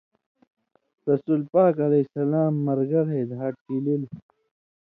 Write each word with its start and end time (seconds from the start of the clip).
رسولِ 1.07 1.41
پاک 1.53 1.75
علیہ 1.85 2.09
سلام 2.15 2.53
مرگلئی 2.65 3.21
دھا 3.31 3.47
ڇیلِلوۡ؛ 3.61 4.15